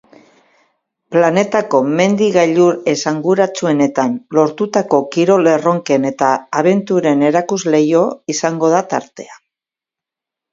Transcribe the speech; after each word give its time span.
Planetako 1.15 1.81
mendi 1.99 2.29
gailur 2.37 2.77
esanguratsuenetan 2.93 4.15
lortutako 4.37 5.01
kirol 5.17 5.51
erronken 5.53 6.09
eta 6.11 6.31
abenturen 6.63 7.23
erakusleiho 7.29 8.03
izango 8.37 8.73
da 8.75 8.81
tartea. 8.97 9.39